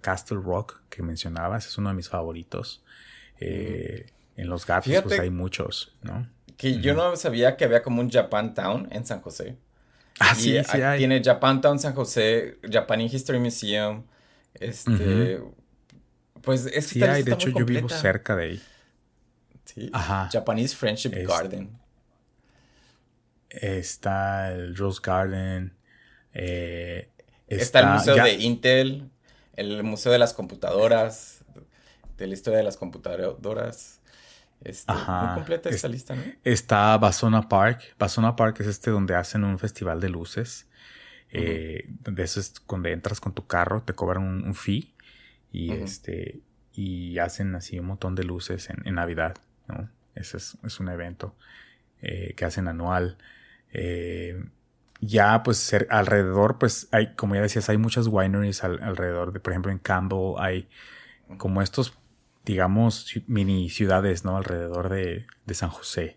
Castle 0.00 0.38
Rock 0.42 0.80
que 0.88 1.02
mencionabas, 1.02 1.66
es 1.66 1.76
uno 1.78 1.90
de 1.90 1.94
mis 1.94 2.08
favoritos. 2.08 2.82
Eh, 3.38 4.06
en 4.36 4.48
los 4.48 4.66
gatos, 4.66 4.92
pues 5.02 5.20
hay 5.20 5.30
muchos, 5.30 5.94
¿no? 6.02 6.28
Que 6.56 6.80
yo 6.80 6.94
no 6.94 7.16
sabía 7.16 7.56
que 7.56 7.64
había 7.64 7.82
como 7.82 8.00
un 8.00 8.10
Japantown 8.10 8.88
en 8.90 9.04
San 9.04 9.20
José. 9.20 9.56
Ah, 10.18 10.34
sí, 10.34 10.58
sí 10.64 10.82
hay. 10.82 10.98
Tiene 10.98 11.22
Japantown 11.22 11.78
San 11.78 11.94
José, 11.94 12.58
Japanese 12.70 13.16
History 13.16 13.38
Museum, 13.38 14.04
este... 14.54 15.40
Pues 16.42 16.64
es 16.66 16.86
que 16.86 16.94
sí, 16.94 17.02
hay, 17.02 17.22
de 17.22 17.32
hecho 17.32 17.50
yo 17.50 17.66
vivo 17.66 17.88
cerca 17.88 18.34
de 18.34 18.44
ahí. 18.44 18.62
Sí. 19.64 19.90
Ajá. 19.92 20.28
Japanese 20.32 20.74
Friendship 20.74 21.10
Garden. 21.26 21.78
Está 23.50 24.52
el 24.52 24.74
Rose 24.76 25.00
Garden. 25.02 25.72
Eh, 26.34 27.08
está, 27.46 27.80
el 27.80 27.86
Museo 27.86 28.16
de 28.16 28.34
Intel, 28.34 29.10
el 29.54 29.82
Museo 29.82 30.12
de 30.12 30.18
las 30.18 30.32
Computadoras, 30.32 31.44
de 32.16 32.26
la 32.26 32.34
historia 32.34 32.58
de 32.58 32.64
las 32.64 32.76
computadoras. 32.76 34.00
Este, 34.62 34.92
muy 34.92 35.34
completa 35.34 35.70
esta 35.70 35.88
lista, 35.88 36.14
¿no? 36.14 36.22
Está 36.44 36.96
Basona 36.98 37.48
Park. 37.48 37.96
Basona 37.98 38.36
Park 38.36 38.60
es 38.60 38.66
este 38.66 38.90
donde 38.90 39.14
hacen 39.14 39.42
un 39.42 39.58
festival 39.58 40.00
de 40.00 40.10
luces. 40.10 40.66
Eh, 41.32 41.86
de 41.88 42.22
eso 42.22 42.40
es 42.40 42.60
cuando 42.60 42.88
entras 42.88 43.20
con 43.20 43.32
tu 43.32 43.46
carro, 43.46 43.82
te 43.82 43.94
cobran 43.94 44.24
un, 44.24 44.54
fee 44.54 44.92
y 45.52 45.70
este 45.70 46.40
y 46.72 47.18
hacen 47.18 47.54
así 47.54 47.78
un 47.78 47.86
montón 47.86 48.14
de 48.16 48.24
luces 48.24 48.68
en, 48.68 48.94
Navidad, 48.94 49.36
¿no? 49.68 49.88
Ese 50.14 50.36
es, 50.36 50.80
un 50.80 50.88
evento 50.88 51.36
eh, 52.02 52.34
que 52.36 52.44
hacen 52.44 52.68
anual. 52.68 53.16
Eh, 53.72 54.44
ya 55.00 55.42
pues 55.42 55.74
alrededor, 55.88 56.58
pues 56.58 56.88
hay, 56.92 57.14
como 57.14 57.34
ya 57.34 57.42
decías, 57.42 57.68
hay 57.68 57.78
muchas 57.78 58.06
wineries 58.06 58.62
alrededor 58.62 59.32
de, 59.32 59.40
por 59.40 59.52
ejemplo, 59.52 59.72
en 59.72 59.78
Campbell 59.78 60.34
hay 60.38 60.68
como 61.38 61.62
estos, 61.62 61.94
digamos, 62.44 63.12
mini 63.26 63.70
ciudades, 63.70 64.24
¿no? 64.24 64.36
Alrededor 64.36 64.88
de, 64.90 65.26
San 65.52 65.70
José. 65.70 66.16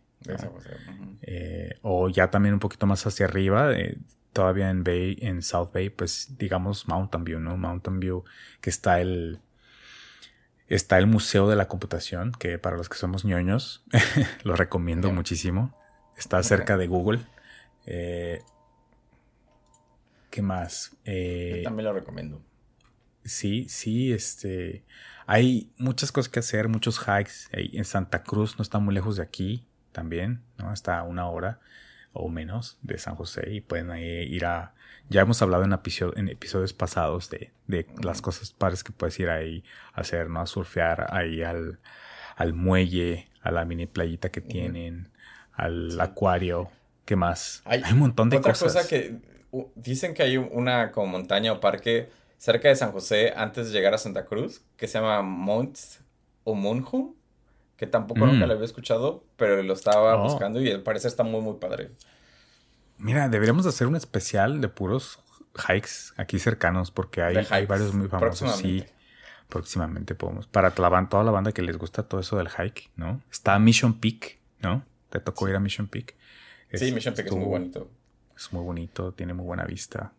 Eh, 1.22 1.78
o 1.82 2.10
ya 2.10 2.30
también 2.30 2.54
un 2.54 2.60
poquito 2.60 2.86
más 2.86 3.06
hacia 3.06 3.26
arriba, 3.26 3.74
eh, 3.74 3.98
todavía 4.32 4.70
en 4.70 4.84
Bay, 4.84 5.18
en 5.22 5.42
South 5.42 5.70
Bay, 5.74 5.90
pues 5.90 6.38
digamos 6.38 6.88
Mountain 6.88 7.24
View, 7.24 7.40
¿no? 7.40 7.58
Mountain 7.58 8.00
View, 8.00 8.24
que 8.62 8.70
está 8.70 9.00
el, 9.00 9.40
está 10.68 10.98
el 10.98 11.08
Museo 11.08 11.48
de 11.48 11.56
la 11.56 11.68
Computación, 11.68 12.32
que 12.32 12.58
para 12.58 12.78
los 12.78 12.90
que 12.90 12.98
somos 12.98 13.26
ñoños, 13.26 13.84
lo 14.44 14.56
recomiendo 14.56 15.12
muchísimo. 15.12 15.78
Está 16.18 16.42
cerca 16.44 16.78
de 16.78 16.88
Google. 16.88 17.20
Eh, 17.86 18.44
¿Qué 20.34 20.42
más? 20.42 20.98
Eh, 21.06 21.62
también 21.64 21.86
lo 21.86 21.94
recomiendo. 21.94 22.42
Sí, 23.24 23.68
sí, 23.70 24.12
este. 24.12 24.84
Hay 25.28 25.72
muchas 25.78 26.12
cosas 26.12 26.28
que 26.28 26.40
hacer, 26.40 26.70
muchos 26.70 26.98
hikes. 26.98 27.34
En 27.52 27.86
Santa 27.86 28.24
Cruz 28.24 28.58
no 28.58 28.64
está 28.64 28.80
muy 28.80 28.96
lejos 28.96 29.18
de 29.18 29.22
aquí 29.22 29.68
también, 29.92 30.42
¿no? 30.58 30.74
Está 30.74 30.98
a 30.98 31.04
una 31.04 31.30
hora 31.30 31.60
o 32.14 32.30
menos 32.30 32.80
de 32.82 32.98
San 32.98 33.14
José 33.14 33.52
y 33.52 33.62
pueden 33.62 33.96
ir 33.96 34.48
a. 34.48 34.74
Ya 35.08 35.22
hemos 35.22 35.40
hablado 35.44 35.66
en, 35.66 35.72
en 35.72 36.30
episodios 36.30 36.74
pasados 36.74 37.30
de, 37.30 37.52
las 38.02 38.24
cosas 38.24 38.54
padres 38.54 38.84
que 38.84 38.92
puedes 38.92 39.20
ir 39.20 39.30
ahí 39.30 39.64
a 39.94 40.02
hacer, 40.02 40.32
¿no? 40.32 40.42
A 40.42 40.48
surfear 40.48 41.14
ahí 41.14 41.44
al, 41.44 41.80
al 42.36 42.56
muelle, 42.56 43.30
a 43.44 43.52
la 43.52 43.66
mini 43.66 43.86
playita 43.86 44.32
que 44.32 44.42
tienen, 44.42 45.10
al 45.52 46.02
acuario. 46.02 46.72
¿Qué 47.06 47.16
más? 47.16 47.62
Hay, 47.66 47.84
un 47.92 48.00
montón 48.00 48.30
de 48.32 48.38
otra 48.38 48.54
cosas. 48.54 48.74
cosa 48.74 48.88
que 48.88 49.33
dicen 49.76 50.14
que 50.14 50.24
hay 50.24 50.38
una 50.38 50.92
como 50.92 51.08
montaña 51.08 51.52
o 51.52 51.60
parque 51.60 52.10
cerca 52.38 52.70
de 52.70 52.76
San 52.76 52.92
José 52.92 53.34
antes 53.36 53.68
de 53.68 53.74
llegar 53.74 53.94
a 53.94 53.98
Santa 53.98 54.26
Cruz 54.26 54.62
que 54.78 54.88
se 54.88 55.00
llama 55.00 55.22
Mount 55.22 55.78
Omunhum, 56.44 57.14
que 57.78 57.88
tampoco 57.88 58.26
nunca 58.26 58.46
mm. 58.46 58.48
lo 58.48 58.54
había 58.54 58.66
escuchado, 58.66 59.24
pero 59.38 59.62
lo 59.64 59.74
estaba 59.74 60.16
oh. 60.16 60.24
buscando 60.24 60.62
y 60.62 60.70
al 60.72 60.82
parecer 60.82 61.10
está 61.10 61.24
muy 61.24 61.42
muy 61.42 61.56
padre. 61.56 61.92
Mira, 62.98 63.30
deberíamos 63.30 63.66
hacer 63.66 63.88
un 63.88 63.96
especial 63.96 64.62
de 64.62 64.70
puros 64.70 65.20
hikes 65.56 66.14
aquí 66.18 66.40
cercanos 66.40 66.92
porque 66.92 67.22
hay, 67.22 67.46
hay 67.50 67.66
varios 67.66 67.94
muy 67.94 68.08
famosos. 68.08 68.56
Sí, 68.58 68.84
próximamente 69.50 70.16
podemos. 70.16 70.48
Para 70.48 70.72
toda 70.72 71.24
la 71.24 71.32
banda 71.32 71.52
que 71.52 71.62
les 71.62 71.78
gusta 71.78 72.04
todo 72.04 72.22
eso 72.22 72.38
del 72.38 72.50
hike, 72.50 72.92
¿no? 72.96 73.22
Está 73.32 73.58
Mission 73.60 74.00
Peak, 74.00 74.40
¿no? 74.60 74.84
Te 75.10 75.20
tocó 75.20 75.48
ir 75.48 75.56
a 75.56 75.60
Mission 75.60 75.88
Peak. 75.88 76.16
sí, 76.74 76.92
Mission 76.92 77.14
Peak 77.14 77.28
es 77.28 77.34
muy 77.34 77.46
bonito. 77.46 77.90
Es 78.36 78.52
muy 78.52 78.64
bonito, 78.64 79.14
tiene 79.14 79.34
muy 79.34 79.46
buena 79.46 79.66
vista. 79.66 80.14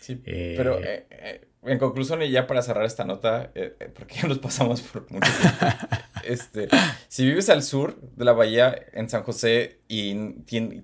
Sí, 0.00 0.20
eh, 0.24 0.54
pero 0.56 0.78
eh, 0.78 1.06
eh, 1.10 1.46
en 1.62 1.78
conclusión, 1.78 2.22
y 2.22 2.30
ya 2.30 2.46
para 2.46 2.62
cerrar 2.62 2.84
esta 2.84 3.04
nota, 3.04 3.52
porque 3.94 4.14
ya 4.14 4.28
nos 4.28 4.38
pasamos 4.38 4.80
por 4.80 5.10
mucho 5.10 5.30
tiempo. 5.40 5.76
este, 6.24 6.68
si 7.08 7.26
vives 7.26 7.50
al 7.50 7.62
sur 7.62 8.00
de 8.00 8.24
la 8.24 8.32
bahía, 8.32 8.74
en 8.92 9.08
San 9.08 9.22
José, 9.22 9.80
y 9.88 10.14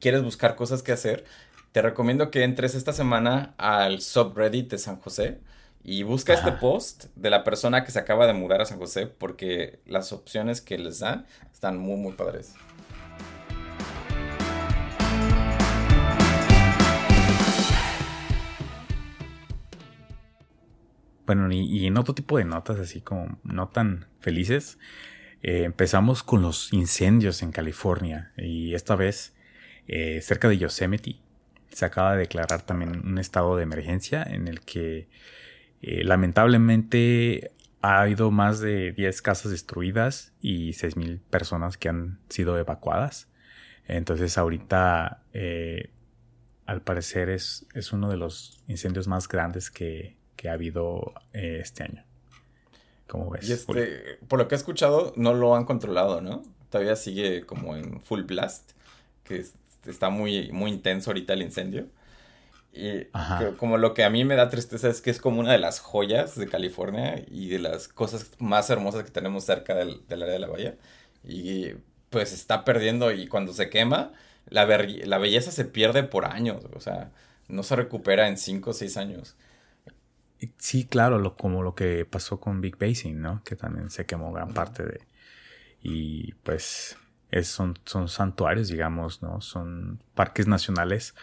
quieres 0.00 0.22
buscar 0.22 0.54
cosas 0.54 0.82
que 0.82 0.92
hacer, 0.92 1.24
te 1.72 1.82
recomiendo 1.82 2.30
que 2.30 2.42
entres 2.42 2.74
esta 2.74 2.92
semana 2.92 3.54
al 3.58 4.00
subreddit 4.00 4.70
de 4.70 4.78
San 4.78 4.96
José 4.96 5.40
y 5.84 6.02
busca 6.02 6.34
este 6.34 6.50
post 6.52 7.04
de 7.14 7.30
la 7.30 7.44
persona 7.44 7.84
que 7.84 7.92
se 7.92 7.98
acaba 7.98 8.26
de 8.26 8.32
mudar 8.32 8.60
a 8.60 8.64
San 8.64 8.78
José 8.78 9.06
porque 9.06 9.78
las 9.86 10.12
opciones 10.12 10.60
que 10.60 10.78
les 10.78 10.98
dan 10.98 11.26
están 11.52 11.78
muy, 11.78 11.96
muy 11.96 12.14
padres. 12.14 12.54
Bueno, 21.26 21.50
y, 21.52 21.86
en 21.86 21.96
otro 21.96 22.14
tipo 22.14 22.38
de 22.38 22.44
notas, 22.44 22.78
así 22.78 23.00
como 23.00 23.38
no 23.42 23.68
tan 23.68 24.06
felices, 24.20 24.78
eh, 25.42 25.64
empezamos 25.64 26.22
con 26.22 26.40
los 26.40 26.72
incendios 26.72 27.42
en 27.42 27.50
California 27.50 28.32
y 28.36 28.74
esta 28.74 28.94
vez 28.94 29.34
eh, 29.88 30.20
cerca 30.22 30.48
de 30.48 30.58
Yosemite 30.58 31.16
se 31.70 31.84
acaba 31.84 32.12
de 32.12 32.20
declarar 32.20 32.62
también 32.62 33.04
un 33.04 33.18
estado 33.18 33.56
de 33.56 33.64
emergencia 33.64 34.22
en 34.22 34.46
el 34.48 34.60
que 34.60 35.08
eh, 35.82 36.04
lamentablemente 36.04 37.50
ha 37.82 38.02
habido 38.02 38.30
más 38.30 38.60
de 38.60 38.92
10 38.92 39.20
casas 39.22 39.50
destruidas 39.50 40.32
y 40.40 40.70
6.000 40.70 41.20
personas 41.28 41.76
que 41.76 41.88
han 41.88 42.20
sido 42.28 42.56
evacuadas. 42.58 43.28
Entonces 43.88 44.38
ahorita 44.38 45.22
al 46.66 46.82
parecer 46.82 47.30
es, 47.30 47.66
es, 47.74 47.92
uno 47.92 48.10
de 48.10 48.16
los 48.16 48.60
incendios 48.66 49.06
más 49.06 49.28
grandes 49.28 49.70
que, 49.70 50.16
ha 50.48 50.52
habido 50.52 51.14
eh, 51.32 51.58
este 51.62 51.84
año. 51.84 52.04
¿Cómo 53.06 53.30
ves? 53.30 53.48
Este, 53.48 54.18
por 54.28 54.38
lo 54.38 54.48
que 54.48 54.54
he 54.54 54.58
escuchado, 54.58 55.12
no 55.16 55.34
lo 55.34 55.54
han 55.54 55.64
controlado, 55.64 56.20
¿no? 56.20 56.42
Todavía 56.70 56.96
sigue 56.96 57.46
como 57.46 57.76
en 57.76 58.00
full 58.00 58.22
blast, 58.22 58.72
que 59.24 59.44
está 59.86 60.10
muy, 60.10 60.50
muy 60.52 60.72
intenso 60.72 61.10
ahorita 61.10 61.32
el 61.32 61.42
incendio. 61.42 61.86
Y 62.72 63.06
como 63.56 63.78
lo 63.78 63.94
que 63.94 64.04
a 64.04 64.10
mí 64.10 64.26
me 64.26 64.36
da 64.36 64.50
tristeza 64.50 64.90
es 64.90 65.00
que 65.00 65.10
es 65.10 65.18
como 65.18 65.40
una 65.40 65.52
de 65.52 65.58
las 65.58 65.80
joyas 65.80 66.36
de 66.36 66.46
California 66.46 67.24
y 67.26 67.48
de 67.48 67.58
las 67.58 67.88
cosas 67.88 68.30
más 68.38 68.68
hermosas 68.68 69.02
que 69.02 69.10
tenemos 69.10 69.44
cerca 69.44 69.74
del, 69.74 70.02
área 70.10 70.26
de 70.26 70.38
la 70.38 70.48
bahía. 70.48 70.76
Y 71.24 71.70
pues 72.10 72.34
está 72.34 72.64
perdiendo 72.66 73.12
y 73.12 73.28
cuando 73.28 73.54
se 73.54 73.70
quema, 73.70 74.12
la, 74.50 74.66
la 74.66 75.18
belleza 75.18 75.52
se 75.52 75.64
pierde 75.64 76.02
por 76.02 76.26
años. 76.26 76.64
O 76.74 76.80
sea, 76.80 77.12
no 77.48 77.62
se 77.62 77.76
recupera 77.76 78.28
en 78.28 78.36
5 78.36 78.68
o 78.68 78.72
6 78.74 78.96
años. 78.98 79.36
Sí, 80.58 80.86
claro, 80.86 81.18
lo, 81.18 81.36
como 81.36 81.62
lo 81.62 81.74
que 81.74 82.04
pasó 82.04 82.40
con 82.40 82.60
Big 82.60 82.76
Basin, 82.78 83.20
¿no? 83.20 83.42
Que 83.44 83.56
también 83.56 83.90
se 83.90 84.06
quemó 84.06 84.32
gran 84.32 84.52
parte 84.52 84.84
de... 84.84 85.00
Y 85.82 86.32
pues 86.42 86.96
son, 87.42 87.78
son 87.84 88.08
santuarios, 88.08 88.68
digamos, 88.68 89.22
¿no? 89.22 89.40
Son 89.40 90.00
parques 90.14 90.46
nacionales 90.46 91.14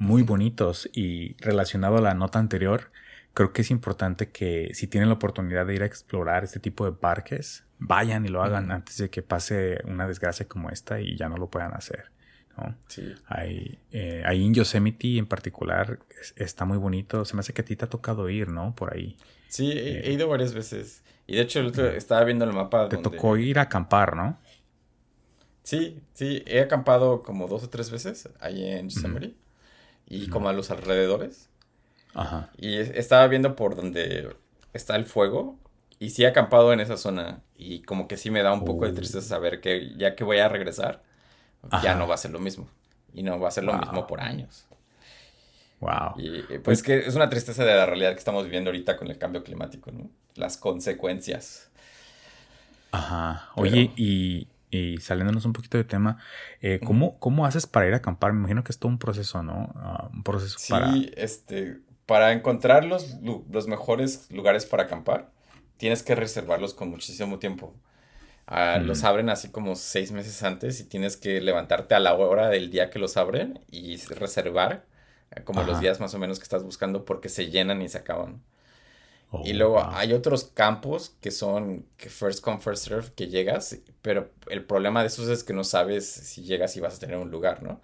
muy 0.00 0.22
bonitos 0.22 0.88
y 0.94 1.36
relacionado 1.42 1.98
a 1.98 2.00
la 2.00 2.14
nota 2.14 2.38
anterior, 2.38 2.90
creo 3.34 3.52
que 3.52 3.62
es 3.62 3.70
importante 3.70 4.30
que 4.30 4.70
si 4.74 4.86
tienen 4.86 5.10
la 5.10 5.14
oportunidad 5.14 5.66
de 5.66 5.74
ir 5.74 5.82
a 5.82 5.86
explorar 5.86 6.42
este 6.42 6.58
tipo 6.58 6.86
de 6.86 6.92
parques, 6.92 7.64
vayan 7.78 8.24
y 8.24 8.28
lo 8.28 8.42
hagan 8.42 8.72
antes 8.72 8.96
de 8.96 9.10
que 9.10 9.22
pase 9.22 9.78
una 9.84 10.08
desgracia 10.08 10.48
como 10.48 10.70
esta 10.70 11.00
y 11.00 11.16
ya 11.16 11.28
no 11.28 11.36
lo 11.36 11.48
puedan 11.48 11.74
hacer. 11.74 12.10
¿No? 12.56 12.74
Sí. 12.88 13.14
Hay, 13.26 13.78
eh, 13.92 14.22
ahí 14.26 14.44
en 14.44 14.54
Yosemite 14.54 15.18
en 15.18 15.26
particular 15.26 15.98
está 16.36 16.64
muy 16.64 16.78
bonito. 16.78 17.24
Se 17.24 17.34
me 17.34 17.40
hace 17.40 17.52
que 17.52 17.62
a 17.62 17.64
ti 17.64 17.76
te 17.76 17.84
ha 17.84 17.88
tocado 17.88 18.28
ir, 18.28 18.48
¿no? 18.48 18.74
Por 18.74 18.94
ahí. 18.94 19.16
Sí, 19.48 19.72
he, 19.72 20.08
eh, 20.08 20.12
ido 20.12 20.28
varias 20.28 20.54
veces. 20.54 21.02
Y 21.26 21.36
de 21.36 21.42
hecho, 21.42 21.60
estaba 21.60 22.24
viendo 22.24 22.44
el 22.44 22.52
mapa. 22.52 22.88
Te 22.88 22.96
tocó 22.96 23.36
ir 23.36 23.58
a 23.58 23.62
acampar, 23.62 24.16
¿no? 24.16 24.38
Sí, 25.62 26.02
sí, 26.14 26.42
he 26.46 26.60
acampado 26.60 27.22
como 27.22 27.46
dos 27.46 27.62
o 27.64 27.70
tres 27.70 27.90
veces 27.90 28.28
ahí 28.40 28.64
en 28.64 28.88
Yosemite 28.88 29.34
y 30.06 30.28
como 30.28 30.48
a 30.48 30.52
los 30.52 30.70
alrededores. 30.70 31.48
Ajá. 32.14 32.50
Y 32.56 32.76
estaba 32.76 33.26
viendo 33.28 33.54
por 33.54 33.76
donde 33.76 34.34
está 34.72 34.96
el 34.96 35.04
fuego 35.04 35.58
y 36.00 36.10
sí 36.10 36.24
he 36.24 36.26
acampado 36.26 36.72
en 36.72 36.80
esa 36.80 36.96
zona 36.96 37.42
y 37.56 37.82
como 37.82 38.08
que 38.08 38.16
sí 38.16 38.30
me 38.30 38.42
da 38.42 38.52
un 38.52 38.64
poco 38.64 38.86
de 38.86 38.92
tristeza 38.92 39.26
saber 39.26 39.60
que 39.60 39.94
ya 39.96 40.16
que 40.16 40.24
voy 40.24 40.38
a 40.38 40.48
regresar, 40.48 41.02
ya 41.82 41.94
no 41.94 42.06
va 42.06 42.14
a 42.14 42.18
ser 42.18 42.30
lo 42.30 42.38
mismo. 42.38 42.68
Y 43.12 43.22
no 43.22 43.38
va 43.40 43.48
a 43.48 43.50
ser 43.50 43.64
lo 43.64 43.76
mismo 43.76 44.06
por 44.06 44.20
años. 44.20 44.66
Wow. 45.80 46.14
Y 46.18 46.42
pues, 46.42 46.60
pues 46.62 46.82
que 46.82 46.98
es 46.98 47.14
una 47.14 47.30
tristeza 47.30 47.64
de 47.64 47.74
la 47.74 47.86
realidad 47.86 48.12
que 48.12 48.18
estamos 48.18 48.44
viviendo 48.44 48.70
ahorita 48.70 48.96
con 48.96 49.08
el 49.08 49.18
cambio 49.18 49.42
climático, 49.42 49.90
¿no? 49.90 50.10
Las 50.34 50.56
consecuencias. 50.56 51.70
Ajá. 52.92 53.50
Oye, 53.56 53.90
y 53.96 54.46
y 54.70 54.98
saliéndonos 54.98 55.44
un 55.44 55.52
poquito 55.52 55.78
de 55.78 55.84
tema, 55.84 56.18
eh, 56.60 56.80
¿cómo, 56.84 57.18
¿cómo, 57.18 57.44
haces 57.44 57.66
para 57.66 57.88
ir 57.88 57.94
a 57.94 57.98
acampar? 57.98 58.32
Me 58.32 58.38
imagino 58.40 58.62
que 58.62 58.70
es 58.70 58.78
todo 58.78 58.88
un 58.88 58.98
proceso, 58.98 59.42
¿no? 59.42 59.72
Ah, 59.76 60.08
un 60.12 60.22
proceso 60.22 60.58
para... 60.68 60.92
Sí, 60.92 61.10
este, 61.16 61.78
para 62.06 62.32
encontrar 62.32 62.84
los, 62.84 63.16
los, 63.50 63.66
mejores 63.66 64.30
lugares 64.30 64.66
para 64.66 64.84
acampar, 64.84 65.30
tienes 65.76 66.02
que 66.02 66.14
reservarlos 66.14 66.74
con 66.74 66.88
muchísimo 66.88 67.38
tiempo. 67.38 67.74
Ah, 68.52 68.78
los 68.82 69.04
abren 69.04 69.30
así 69.30 69.48
como 69.50 69.76
seis 69.76 70.10
meses 70.10 70.42
antes 70.42 70.80
y 70.80 70.84
tienes 70.84 71.16
que 71.16 71.40
levantarte 71.40 71.94
a 71.94 72.00
la 72.00 72.14
hora 72.14 72.48
del 72.48 72.70
día 72.70 72.90
que 72.90 72.98
los 72.98 73.16
abren 73.16 73.60
y 73.70 73.96
reservar 73.96 74.84
eh, 75.30 75.42
como 75.44 75.62
los 75.62 75.78
días 75.78 76.00
más 76.00 76.14
o 76.14 76.18
menos 76.18 76.40
que 76.40 76.42
estás 76.42 76.64
buscando 76.64 77.04
porque 77.04 77.28
se 77.28 77.48
llenan 77.48 77.80
y 77.80 77.88
se 77.88 77.98
acaban. 77.98 78.42
Y 79.44 79.52
oh, 79.52 79.54
luego 79.54 79.84
hay 79.84 80.12
otros 80.12 80.44
campos 80.44 81.14
que 81.20 81.30
son 81.30 81.86
first 81.98 82.42
come, 82.42 82.60
first 82.60 82.84
serve, 82.88 83.12
que 83.14 83.28
llegas, 83.28 83.78
pero 84.02 84.32
el 84.48 84.64
problema 84.64 85.02
de 85.02 85.06
esos 85.06 85.28
es 85.28 85.44
que 85.44 85.52
no 85.52 85.62
sabes 85.62 86.10
si 86.10 86.42
llegas 86.42 86.76
y 86.76 86.80
vas 86.80 86.96
a 86.96 86.98
tener 86.98 87.16
un 87.18 87.30
lugar, 87.30 87.62
¿no? 87.62 87.80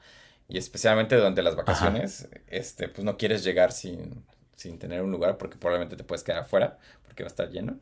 Y 0.49 0.59
especialmente 0.59 1.15
durante 1.17 1.43
las 1.45 1.55
vacaciones, 1.55 2.29
este, 2.49 2.89
pues 2.89 3.05
no 3.05 3.17
quieres 3.17 3.45
llegar 3.45 3.71
sin, 3.71 4.25
sin 4.57 4.79
tener 4.81 5.03
un 5.03 5.13
lugar 5.13 5.39
porque 5.39 5.57
probablemente 5.57 5.97
te 5.97 6.03
puedes 6.05 6.25
quedar 6.25 6.41
afuera 6.41 6.79
porque 7.05 7.23
va 7.23 7.29
a 7.29 7.31
estar 7.31 7.51
lleno. 7.51 7.79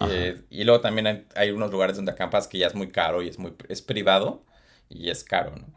Eh, 0.00 0.42
y 0.50 0.64
luego 0.64 0.80
también 0.80 1.26
hay, 1.34 1.50
unos 1.50 1.70
lugares 1.70 1.96
donde 1.96 2.12
acampas 2.12 2.48
que 2.48 2.58
ya 2.58 2.66
es 2.66 2.74
muy 2.74 2.90
caro 2.90 3.22
y 3.22 3.28
es 3.28 3.38
muy 3.38 3.54
es 3.68 3.80
privado 3.80 4.44
y 4.88 5.10
es 5.10 5.24
caro, 5.24 5.54
¿no? 5.56 5.72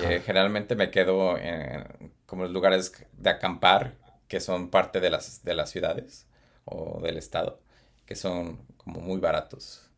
Eh, 0.00 0.22
generalmente 0.24 0.76
me 0.76 0.90
quedo 0.90 1.36
en 1.36 2.12
como 2.24 2.44
los 2.44 2.52
lugares 2.52 2.92
de 3.12 3.30
acampar 3.30 3.96
que 4.28 4.40
son 4.40 4.70
parte 4.70 5.00
de 5.00 5.10
las, 5.10 5.44
de 5.44 5.54
las 5.54 5.70
ciudades 5.70 6.26
o 6.64 7.00
del 7.02 7.18
estado, 7.18 7.60
que 8.06 8.16
son 8.16 8.64
como 8.78 9.00
muy 9.00 9.20
baratos. 9.20 9.90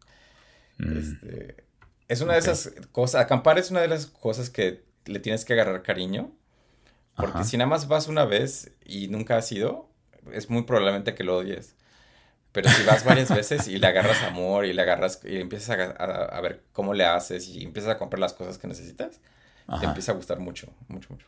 Mm. 0.79 0.99
Este, 0.99 1.65
es 2.09 2.21
una 2.21 2.33
de 2.33 2.41
esas 2.41 2.73
cosas, 2.91 3.21
acampar 3.21 3.59
es 3.59 3.71
una 3.71 3.81
de 3.81 3.89
las 3.89 4.07
cosas 4.07 4.51
que 4.51 4.83
le 5.05 5.21
tienes 5.21 5.45
que 5.45 5.53
agarrar 5.53 5.83
cariño, 5.83 6.33
porque 7.17 7.45
si 7.45 7.57
nada 7.57 7.69
más 7.69 7.87
vas 7.87 8.09
una 8.09 8.25
vez 8.25 8.73
y 8.85 9.07
nunca 9.07 9.37
has 9.37 9.53
ido, 9.53 9.89
es 10.33 10.51
muy 10.51 10.63
probablemente 10.63 11.15
que 11.15 11.23
lo 11.23 11.37
odies. 11.37 11.77
Pero 12.55 12.71
si 12.71 12.85
vas 12.85 13.05
varias 13.05 13.35
veces 13.35 13.67
y 13.67 13.79
le 13.79 13.89
agarras 13.89 14.23
amor 14.23 14.65
y 14.65 14.73
le 14.73 14.81
agarras 14.81 15.21
y 15.25 15.41
empiezas 15.41 15.77
a, 15.99 16.41
ver 16.41 16.63
cómo 16.73 16.95
le 16.95 17.05
haces 17.05 17.49
y 17.49 17.65
empiezas 17.65 17.91
a 17.91 17.99
comprar 17.99 18.21
las 18.21 18.33
cosas 18.33 18.59
que 18.59 18.69
necesitas, 18.69 19.21
te 19.81 19.85
empieza 19.85 20.13
a 20.13 20.15
gustar 20.15 20.39
mucho, 20.39 20.73
mucho, 20.87 21.09
mucho. 21.11 21.27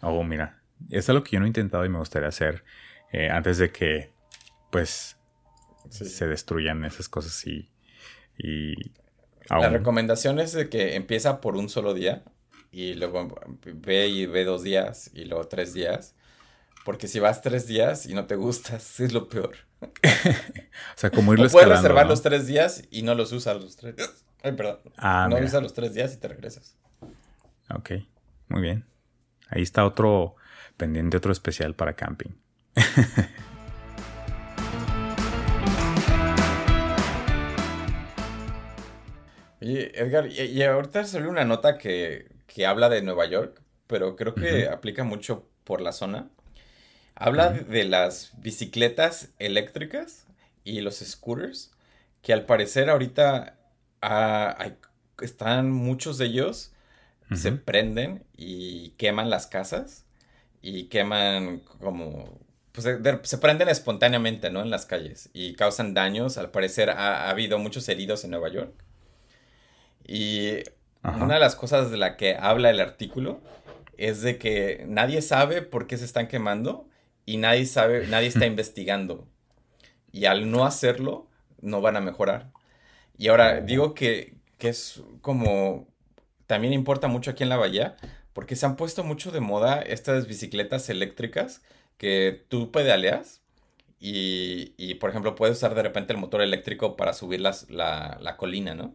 Oh, 0.00 0.24
mira, 0.24 0.60
es 0.90 1.08
algo 1.08 1.22
que 1.22 1.30
yo 1.30 1.38
no 1.38 1.46
he 1.46 1.48
intentado 1.48 1.84
y 1.84 1.88
me 1.88 1.98
gustaría 1.98 2.28
hacer 2.28 2.64
eh, 3.12 3.30
antes 3.30 3.58
de 3.58 3.70
que, 3.70 4.10
pues, 4.72 5.16
se 5.90 6.26
destruyan 6.26 6.84
esas 6.84 7.08
cosas 7.08 7.46
y... 7.46 7.70
La 9.48 9.68
recomendación 9.68 10.40
es 10.40 10.54
de 10.54 10.68
que 10.68 10.96
empieza 10.96 11.40
por 11.40 11.56
un 11.56 11.68
solo 11.68 11.94
día 11.94 12.24
y 12.72 12.94
luego 12.94 13.32
ve 13.62 14.08
y 14.08 14.26
ve 14.26 14.44
dos 14.44 14.64
días 14.64 15.12
y 15.14 15.26
luego 15.26 15.46
tres 15.46 15.72
días. 15.72 16.16
Porque 16.84 17.06
si 17.06 17.20
vas 17.20 17.42
tres 17.42 17.68
días 17.68 18.06
y 18.06 18.14
no 18.14 18.26
te 18.26 18.34
gustas, 18.34 18.98
es 19.00 19.12
lo 19.12 19.28
peor. 19.28 19.54
o 20.02 20.96
sea, 20.96 21.10
como 21.10 21.32
irlo 21.32 21.46
o 21.46 21.50
Puedes 21.50 21.68
reservar 21.68 22.06
los 22.06 22.22
tres 22.22 22.46
días 22.46 22.82
y 22.90 23.02
no 23.02 23.14
los 23.14 23.32
usas 23.32 23.60
los 23.62 23.76
tres. 23.76 23.94
Ay, 24.42 24.52
perdón. 24.52 24.78
Ah, 24.96 25.26
no 25.30 25.36
usas 25.38 25.62
los 25.62 25.74
tres 25.74 25.94
días 25.94 26.12
y 26.14 26.18
te 26.18 26.28
regresas. 26.28 26.76
Ok. 27.70 27.90
muy 28.48 28.62
bien. 28.62 28.84
Ahí 29.48 29.62
está 29.62 29.84
otro 29.84 30.36
pendiente, 30.76 31.16
otro 31.16 31.32
especial 31.32 31.74
para 31.74 31.94
camping. 31.94 32.30
Oye, 39.60 39.98
Edgar, 39.98 40.26
y, 40.26 40.62
ahorita 40.62 41.04
salió 41.04 41.30
una 41.30 41.44
nota 41.46 41.78
que, 41.78 42.28
habla 42.66 42.90
de 42.90 43.00
Nueva 43.00 43.24
York, 43.26 43.62
pero 43.86 44.14
creo 44.14 44.34
que 44.34 44.68
aplica 44.68 45.04
mucho 45.04 45.48
por 45.64 45.80
la 45.80 45.92
zona. 45.92 46.28
Habla 47.16 47.50
de 47.50 47.84
las 47.84 48.32
bicicletas 48.38 49.28
eléctricas 49.38 50.26
y 50.64 50.80
los 50.80 50.96
scooters, 50.98 51.70
que 52.22 52.32
al 52.32 52.44
parecer 52.44 52.90
ahorita 52.90 53.56
ah, 54.02 54.70
están 55.20 55.70
muchos 55.70 56.18
de 56.18 56.26
ellos, 56.26 56.72
se 57.34 57.52
prenden 57.52 58.22
y 58.36 58.90
queman 58.90 59.28
las 59.28 59.46
casas 59.46 60.04
y 60.62 60.84
queman 60.84 61.60
como... 61.80 62.38
Pues 62.72 62.86
se 63.22 63.38
prenden 63.38 63.68
espontáneamente, 63.68 64.50
¿no? 64.50 64.60
En 64.60 64.70
las 64.70 64.84
calles 64.84 65.30
y 65.32 65.54
causan 65.54 65.94
daños. 65.94 66.38
Al 66.38 66.50
parecer 66.50 66.90
ha, 66.90 67.28
habido 67.30 67.58
muchos 67.58 67.88
heridos 67.88 68.24
en 68.24 68.30
Nueva 68.30 68.50
York. 68.50 68.72
Y 70.06 70.58
una 71.02 71.34
de 71.34 71.40
las 71.40 71.54
cosas 71.54 71.90
de 71.90 71.96
la 71.96 72.16
que 72.16 72.36
habla 72.36 72.70
el 72.70 72.80
artículo 72.80 73.40
es 73.96 74.22
de 74.22 74.38
que 74.38 74.84
nadie 74.88 75.22
sabe 75.22 75.62
por 75.62 75.86
qué 75.86 75.98
se 75.98 76.04
están 76.04 76.28
quemando 76.28 76.88
y 77.26 77.36
nadie 77.38 77.66
sabe, 77.66 78.06
nadie 78.08 78.28
está 78.28 78.46
investigando. 78.46 79.28
Y 80.12 80.26
al 80.26 80.50
no 80.50 80.64
hacerlo, 80.66 81.28
no 81.60 81.80
van 81.80 81.96
a 81.96 82.00
mejorar. 82.00 82.50
Y 83.18 83.28
ahora 83.28 83.60
digo 83.60 83.94
que, 83.94 84.36
que 84.58 84.68
es 84.70 85.02
como, 85.22 85.88
también 86.46 86.72
importa 86.74 87.08
mucho 87.08 87.30
aquí 87.32 87.42
en 87.44 87.48
la 87.50 87.56
bahía, 87.56 87.96
porque 88.32 88.56
se 88.56 88.66
han 88.66 88.76
puesto 88.76 89.04
mucho 89.04 89.30
de 89.32 89.40
moda 89.40 89.80
estas 89.82 90.26
bicicletas 90.26 90.88
eléctricas 90.90 91.62
que 91.98 92.44
tú 92.48 92.72
pedaleas 92.72 93.42
y, 94.00 94.74
y 94.76 94.94
por 94.96 95.10
ejemplo, 95.10 95.34
puedes 95.36 95.56
usar 95.58 95.74
de 95.74 95.82
repente 95.82 96.12
el 96.12 96.18
motor 96.20 96.42
eléctrico 96.42 96.96
para 96.96 97.14
subir 97.14 97.40
las, 97.40 97.70
la, 97.70 98.18
la 98.20 98.36
colina, 98.36 98.74
¿no? 98.74 98.94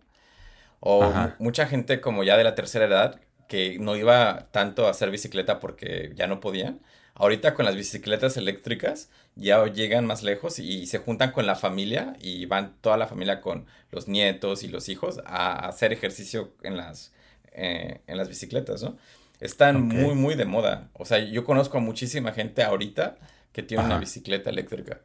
O 0.79 1.33
mucha 1.39 1.67
gente 1.67 2.01
como 2.01 2.23
ya 2.23 2.37
de 2.37 2.43
la 2.43 2.55
tercera 2.55 2.85
edad 2.85 3.21
que 3.47 3.77
no 3.79 3.95
iba 3.95 4.49
tanto 4.51 4.87
a 4.87 4.91
hacer 4.91 5.11
bicicleta 5.11 5.59
porque 5.59 6.11
ya 6.15 6.27
no 6.27 6.39
podían. 6.39 6.81
Ahorita 7.19 7.53
con 7.53 7.65
las 7.65 7.75
bicicletas 7.75 8.37
eléctricas 8.37 9.09
ya 9.35 9.65
llegan 9.65 10.05
más 10.05 10.23
lejos 10.23 10.57
y 10.57 10.87
se 10.87 10.99
juntan 10.99 11.33
con 11.33 11.45
la 11.45 11.55
familia 11.55 12.15
y 12.21 12.45
van 12.45 12.75
toda 12.79 12.95
la 12.95 13.07
familia 13.07 13.41
con 13.41 13.65
los 13.91 14.07
nietos 14.07 14.63
y 14.63 14.69
los 14.69 14.87
hijos 14.87 15.19
a 15.25 15.67
hacer 15.67 15.91
ejercicio 15.91 16.53
en 16.63 16.77
las, 16.77 17.11
eh, 17.51 17.99
en 18.07 18.17
las 18.17 18.29
bicicletas, 18.29 18.81
¿no? 18.83 18.97
Están 19.41 19.81
muy, 19.81 20.15
muy 20.15 20.35
de 20.35 20.45
moda. 20.45 20.89
O 20.93 21.03
sea, 21.03 21.19
yo 21.19 21.43
conozco 21.43 21.77
a 21.77 21.81
muchísima 21.81 22.31
gente 22.31 22.63
ahorita 22.63 23.17
que 23.51 23.63
tiene 23.63 23.83
una 23.83 23.97
bicicleta 23.97 24.49
eléctrica. 24.49 25.01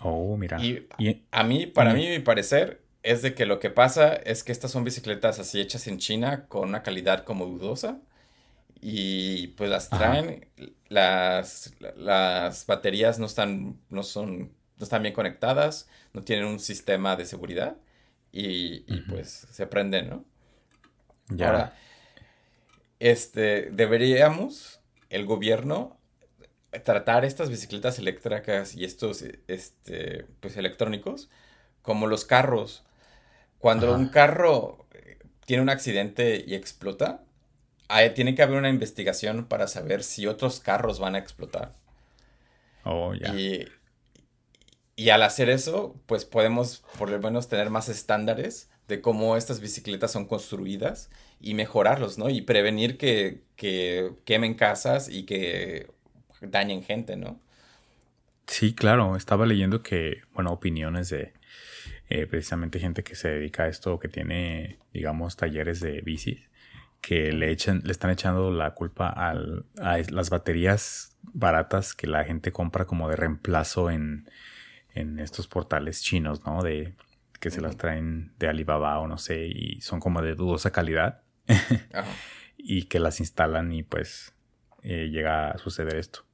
Oh, 0.00 0.34
mira. 0.38 0.58
Y, 0.62 0.86
a 1.30 1.44
mí, 1.44 1.66
para 1.66 1.92
mí, 1.92 2.08
mi 2.08 2.20
parecer, 2.20 2.80
es 3.02 3.20
de 3.20 3.34
que 3.34 3.44
lo 3.44 3.60
que 3.60 3.68
pasa 3.68 4.14
es 4.14 4.44
que 4.44 4.52
estas 4.52 4.70
son 4.70 4.82
bicicletas 4.82 5.38
así 5.38 5.60
hechas 5.60 5.86
en 5.88 5.98
China 5.98 6.46
con 6.48 6.70
una 6.70 6.82
calidad 6.82 7.24
como 7.24 7.44
dudosa 7.44 8.00
y 8.80 9.48
pues 9.48 9.70
las 9.70 9.90
traen, 9.90 10.48
las, 10.88 11.74
las 11.96 12.66
baterías 12.66 13.18
no 13.18 13.26
están, 13.26 13.80
no 13.90 14.02
son, 14.02 14.52
no 14.76 14.84
están 14.84 15.02
bien 15.02 15.14
conectadas, 15.14 15.88
no 16.12 16.22
tienen 16.22 16.46
un 16.46 16.60
sistema 16.60 17.16
de 17.16 17.24
seguridad 17.24 17.76
y, 18.30 18.80
pues 19.08 19.46
se 19.50 19.66
prenden, 19.66 20.10
¿no? 20.10 20.24
Ya. 21.28 21.46
Ahora, 21.48 21.76
este, 23.00 23.70
deberíamos, 23.70 24.80
el 25.10 25.24
gobierno, 25.24 25.98
tratar 26.84 27.24
estas 27.24 27.48
bicicletas 27.50 27.98
eléctricas 27.98 28.74
y 28.74 28.84
estos, 28.84 29.24
este, 29.48 30.26
pues 30.40 30.56
electrónicos 30.56 31.28
como 31.82 32.06
los 32.06 32.24
carros. 32.24 32.84
Cuando 33.58 33.94
un 33.94 34.08
carro 34.08 34.86
eh, 34.92 35.18
tiene 35.46 35.62
un 35.62 35.70
accidente 35.70 36.44
y 36.46 36.54
explota, 36.54 37.24
tiene 38.14 38.34
que 38.34 38.42
haber 38.42 38.58
una 38.58 38.68
investigación 38.68 39.46
para 39.46 39.66
saber 39.66 40.02
si 40.02 40.26
otros 40.26 40.60
carros 40.60 40.98
van 40.98 41.14
a 41.14 41.18
explotar. 41.18 41.74
Oh, 42.84 43.14
ya. 43.14 43.34
Y, 43.34 43.66
y 44.96 45.10
al 45.10 45.22
hacer 45.22 45.48
eso, 45.48 45.94
pues 46.06 46.24
podemos 46.24 46.84
por 46.98 47.10
lo 47.10 47.18
menos 47.18 47.48
tener 47.48 47.70
más 47.70 47.88
estándares 47.88 48.70
de 48.88 49.00
cómo 49.00 49.36
estas 49.36 49.60
bicicletas 49.60 50.10
son 50.10 50.26
construidas 50.26 51.10
y 51.40 51.54
mejorarlos, 51.54 52.18
¿no? 52.18 52.30
Y 52.30 52.42
prevenir 52.42 52.96
que, 52.96 53.42
que 53.54 54.12
quemen 54.24 54.54
casas 54.54 55.08
y 55.08 55.24
que 55.24 55.90
dañen 56.40 56.82
gente, 56.82 57.16
¿no? 57.16 57.40
Sí, 58.46 58.74
claro. 58.74 59.14
Estaba 59.14 59.46
leyendo 59.46 59.82
que, 59.82 60.22
bueno, 60.32 60.50
opiniones 60.52 61.10
de 61.10 61.34
eh, 62.08 62.26
precisamente 62.26 62.80
gente 62.80 63.04
que 63.04 63.14
se 63.14 63.28
dedica 63.28 63.64
a 63.64 63.68
esto, 63.68 63.98
que 63.98 64.08
tiene, 64.08 64.78
digamos, 64.92 65.36
talleres 65.36 65.80
de 65.80 66.00
bicis, 66.00 66.47
que 67.00 67.32
le, 67.32 67.50
echan, 67.50 67.82
le 67.84 67.92
están 67.92 68.10
echando 68.10 68.50
la 68.50 68.74
culpa 68.74 69.08
al, 69.08 69.66
a 69.80 69.98
las 70.10 70.30
baterías 70.30 71.16
baratas 71.22 71.94
que 71.94 72.06
la 72.06 72.24
gente 72.24 72.52
compra 72.52 72.86
como 72.86 73.08
de 73.08 73.16
reemplazo 73.16 73.90
en, 73.90 74.28
en 74.94 75.18
estos 75.18 75.46
portales 75.46 76.02
chinos, 76.02 76.44
¿no? 76.44 76.62
De 76.62 76.94
que 77.40 77.50
se 77.50 77.60
las 77.60 77.76
traen 77.76 78.32
de 78.38 78.48
Alibaba 78.48 78.98
o 78.98 79.06
no 79.06 79.16
sé, 79.16 79.46
y 79.46 79.80
son 79.80 80.00
como 80.00 80.22
de 80.22 80.34
dudosa 80.34 80.72
calidad. 80.72 81.22
y 82.58 82.84
que 82.84 82.98
las 82.98 83.20
instalan 83.20 83.72
y 83.72 83.84
pues 83.84 84.34
eh, 84.82 85.08
llega 85.10 85.50
a 85.50 85.58
suceder 85.58 85.96
esto. 85.96 86.24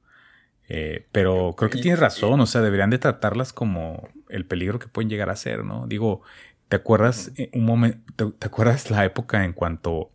Eh, 0.67 1.07
pero 1.11 1.53
creo 1.55 1.69
que 1.69 1.79
tienes 1.79 1.99
razón, 1.99 2.39
o 2.41 2.45
sea, 2.47 2.61
deberían 2.61 2.89
de 2.89 2.97
tratarlas 2.97 3.53
como 3.53 4.09
el 4.29 4.45
peligro 4.45 4.79
que 4.79 4.87
pueden 4.87 5.09
llegar 5.09 5.29
a 5.29 5.35
ser, 5.35 5.63
¿no? 5.63 5.85
Digo, 5.87 6.23
¿te 6.67 6.75
acuerdas 6.75 7.31
un 7.53 7.65
momento, 7.65 8.31
te, 8.33 8.47
acuerdas 8.47 8.89
la 8.89 9.05
época 9.05 9.45
en 9.45 9.53
cuanto 9.53 10.11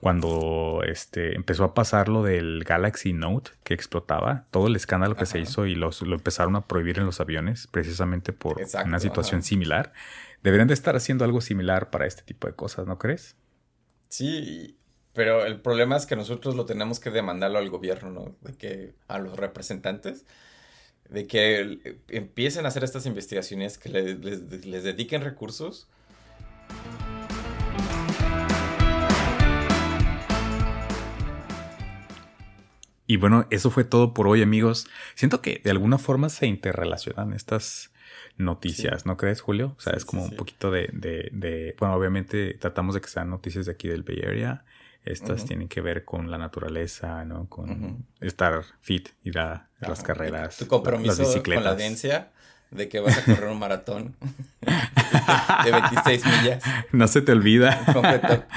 cuando 0.00 0.82
este 0.86 1.34
empezó 1.34 1.64
a 1.64 1.74
pasar 1.74 2.08
lo 2.08 2.22
del 2.22 2.64
Galaxy 2.64 3.12
Note 3.12 3.52
que 3.64 3.74
explotaba, 3.74 4.44
todo 4.50 4.66
el 4.66 4.76
escándalo 4.76 5.16
que 5.16 5.26
se 5.26 5.38
hizo 5.38 5.66
y 5.66 5.74
los, 5.74 6.02
lo 6.02 6.14
empezaron 6.14 6.54
a 6.56 6.66
prohibir 6.66 6.98
en 6.98 7.06
los 7.06 7.20
aviones 7.20 7.66
precisamente 7.66 8.32
por 8.32 8.60
una 8.84 9.00
situación 9.00 9.42
similar. 9.42 9.92
Deberían 10.42 10.68
de 10.68 10.74
estar 10.74 10.96
haciendo 10.96 11.24
algo 11.24 11.40
similar 11.40 11.90
para 11.90 12.06
este 12.06 12.22
tipo 12.22 12.46
de 12.46 12.54
cosas, 12.54 12.86
¿no 12.86 12.98
crees? 12.98 13.36
Sí, 14.08 14.76
pero 15.14 15.46
el 15.46 15.60
problema 15.60 15.96
es 15.96 16.04
que 16.04 16.14
nosotros 16.14 16.54
lo 16.56 16.66
tenemos 16.66 17.00
que 17.00 17.10
demandarlo 17.10 17.58
al 17.58 17.70
gobierno, 17.70 18.10
¿no? 18.10 18.36
De 18.42 18.54
que 18.54 18.94
a 19.08 19.18
los 19.18 19.36
representantes, 19.36 20.26
de 21.08 21.26
que 21.26 21.98
empiecen 22.08 22.66
a 22.66 22.68
hacer 22.68 22.84
estas 22.84 23.06
investigaciones, 23.06 23.78
que 23.78 23.88
les, 23.88 24.66
les 24.66 24.84
dediquen 24.84 25.22
recursos. 25.22 25.88
Y 33.06 33.16
bueno, 33.16 33.46
eso 33.50 33.70
fue 33.70 33.84
todo 33.84 34.14
por 34.14 34.26
hoy, 34.26 34.42
amigos. 34.42 34.88
Siento 35.14 35.40
que 35.40 35.60
de 35.62 35.70
alguna 35.70 35.98
forma 35.98 36.28
se 36.28 36.46
interrelacionan 36.46 37.32
estas 37.32 37.92
noticias, 38.36 39.06
¿no 39.06 39.16
crees, 39.16 39.40
Julio? 39.40 39.74
O 39.78 39.80
sea, 39.80 39.94
es 39.94 40.04
como 40.04 40.24
un 40.24 40.36
poquito 40.36 40.70
de, 40.70 40.90
de, 40.92 41.30
de, 41.32 41.74
bueno, 41.78 41.94
obviamente 41.94 42.54
tratamos 42.54 42.94
de 42.94 43.00
que 43.00 43.08
sean 43.08 43.30
noticias 43.30 43.66
de 43.66 43.72
aquí 43.72 43.88
del 43.88 44.02
Bay 44.02 44.20
Area, 44.20 44.64
estas 45.06 45.44
tienen 45.44 45.68
que 45.68 45.80
ver 45.80 46.04
con 46.04 46.32
la 46.32 46.36
naturaleza, 46.36 47.24
¿no? 47.24 47.48
Con 47.48 48.04
estar 48.20 48.64
fit, 48.80 49.10
ir 49.22 49.38
a, 49.38 49.68
las 49.78 50.02
carreras. 50.02 50.56
Tu 50.56 50.66
compromiso 50.66 51.42
con 51.44 51.62
la 51.62 51.70
audiencia 51.70 52.30
de 52.72 52.88
que 52.88 52.98
vas 52.98 53.16
a 53.16 53.24
correr 53.24 53.48
un 53.48 53.58
maratón 53.60 54.16
de 55.64 55.70
26 55.70 56.24
millas. 56.26 56.64
No 56.92 57.06
se 57.06 57.22
te 57.22 57.30
olvida. 57.30 57.84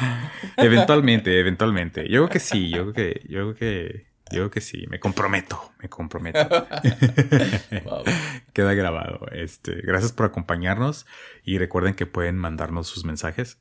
eventualmente, 0.58 1.40
eventualmente. 1.40 2.10
Yo 2.10 2.22
creo 2.22 2.30
que 2.30 2.40
sí, 2.40 2.70
yo 2.70 2.92
creo 2.92 2.94
que, 2.94 3.22
yo 3.30 3.54
creo 3.54 3.56
que, 3.56 4.06
yo 4.32 4.42
creo 4.42 4.52
que 4.52 4.62
sí. 4.62 4.86
Me 4.90 5.00
comprometo, 5.00 5.72
me 5.82 5.90
comprometo. 5.90 6.40
Queda 8.54 8.74
grabado. 8.74 9.28
Este, 9.32 9.82
gracias 9.82 10.12
por 10.12 10.26
acompañarnos 10.26 11.06
y 11.44 11.58
recuerden 11.58 11.96
que 11.96 12.06
pueden 12.06 12.38
mandarnos 12.38 12.88
sus 12.88 13.06
mensajes 13.06 13.60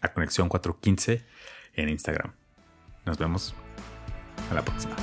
a 0.00 0.12
conexión 0.12 0.48
415 0.48 1.24
en 1.74 1.88
Instagram. 1.88 2.32
Nos 3.04 3.18
vemos 3.18 3.54
a 4.50 4.54
la 4.54 4.64
próxima. 4.64 4.96